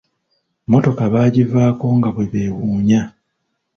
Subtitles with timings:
[0.71, 3.01] Motoka baagivaako nga bwe beewunya.